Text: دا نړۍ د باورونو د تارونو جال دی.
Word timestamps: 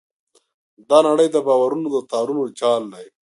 دا 0.89 0.99
نړۍ 1.09 1.27
د 1.31 1.37
باورونو 1.47 1.87
د 1.91 1.97
تارونو 2.11 2.43
جال 2.59 2.83
دی. 2.93 3.05